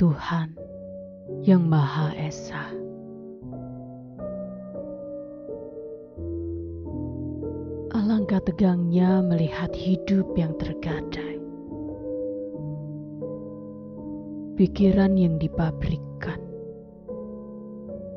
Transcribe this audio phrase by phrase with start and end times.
[0.00, 0.56] Tuhan
[1.44, 2.72] yang Maha Esa.
[7.92, 11.36] Alangkah tegangnya melihat hidup yang tergadai.
[14.56, 16.40] Pikiran yang dipabrikkan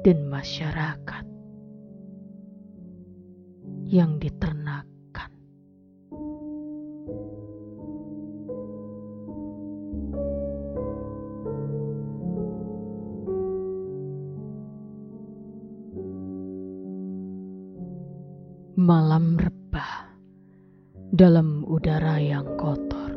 [0.07, 1.25] dan masyarakat
[3.91, 4.92] yang diternak.
[18.83, 20.11] Malam rebah
[21.15, 23.15] dalam udara yang kotor.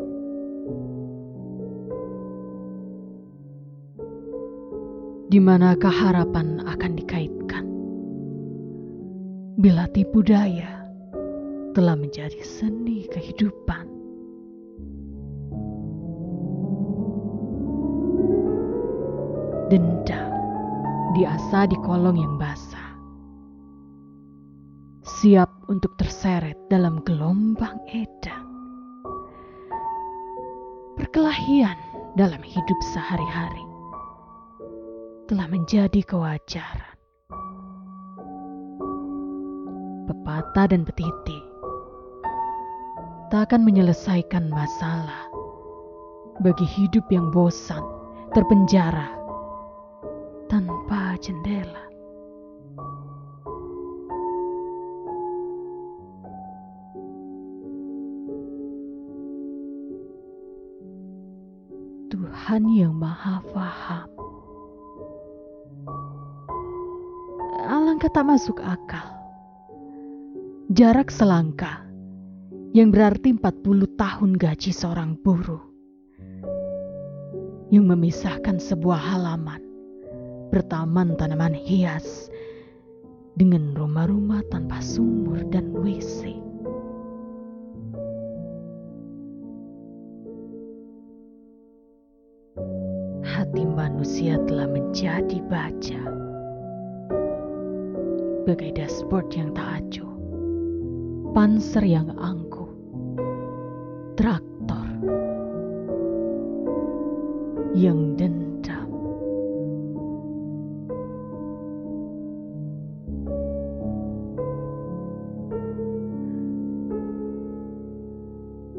[5.27, 7.67] Di manakah harapan akan dikaitkan?
[9.59, 10.87] Bila tipu daya
[11.75, 13.91] telah menjadi seni kehidupan.
[19.67, 20.31] Dendam
[21.19, 22.66] diasa di kolong yang basah
[25.17, 28.45] siap untuk terseret dalam gelombang edan.
[31.01, 31.77] Perkelahian
[32.21, 33.65] dalam hidup sehari-hari
[35.25, 36.97] telah menjadi kewajaran.
[40.05, 41.41] Pepatah dan petiti
[43.33, 45.33] tak akan menyelesaikan masalah
[46.45, 47.81] bagi hidup yang bosan,
[48.37, 49.17] terpenjara
[50.53, 51.96] tanpa jendela.
[62.27, 64.11] Tuhan yang Maha Faham.
[67.71, 69.15] Alangkah tak masuk akal.
[70.75, 71.87] Jarak selangkah
[72.75, 73.63] yang berarti 40
[73.95, 75.63] tahun gaji seorang buruh
[77.71, 79.63] yang memisahkan sebuah halaman
[80.51, 82.27] bertaman tanaman hias
[83.39, 85.71] dengan rumah-rumah tanpa sumur dan
[94.07, 95.99] manusia telah menjadi baja.
[98.47, 100.15] Bagai dashboard yang tak acuh,
[101.35, 102.71] panser yang angkuh,
[104.15, 104.87] traktor
[107.75, 108.87] yang dendam.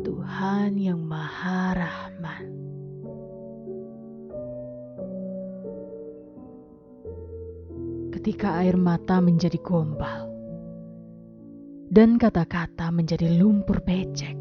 [0.07, 2.06] Tuhan yang Maha Rahman.
[8.17, 10.25] Ketika air mata menjadi gombal
[11.93, 14.33] dan kata-kata menjadi lumpur becek.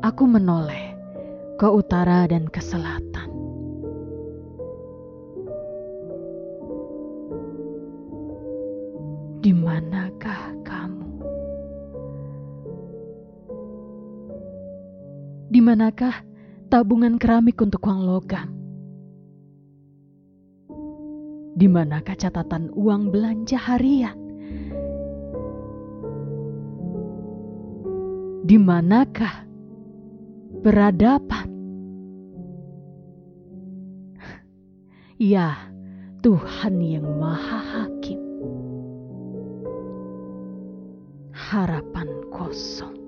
[0.00, 0.96] Aku menoleh
[1.60, 3.28] ke utara dan ke selatan.
[9.44, 11.08] Di manakah kamu?
[15.52, 16.24] Di manakah
[16.72, 18.62] tabungan keramik untuk uang logam?
[21.62, 24.18] Di manakah catatan uang belanja harian?
[28.42, 29.46] Di manakah
[30.66, 31.46] peradaban?
[35.22, 35.70] Ya,
[36.26, 38.18] Tuhan yang Maha Hakim.
[41.30, 42.98] Harapan kosong.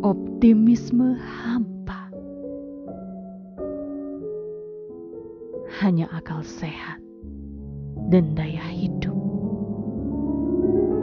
[0.00, 1.71] Optimisme hampa.
[5.82, 7.02] Hanya akal sehat
[8.14, 9.18] dan daya hidup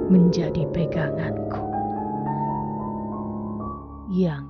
[0.07, 1.63] menjadi peganganku
[4.15, 4.48] yang.